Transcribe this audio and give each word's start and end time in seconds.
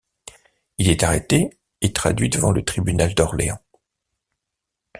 Il 0.79 0.89
est 0.89 1.03
arrêté 1.03 1.51
et 1.81 1.93
traduit 1.93 2.27
devant 2.29 2.49
le 2.49 2.65
tribunal 2.65 3.13
d'Orléans. 3.13 3.61